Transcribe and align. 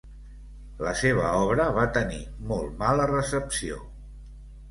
La 0.85 0.93
seva 1.01 1.27
obra 1.41 1.67
va 1.75 1.83
tenir 1.99 2.21
molt 2.53 2.73
mala 2.81 3.07
recepció. 3.13 3.77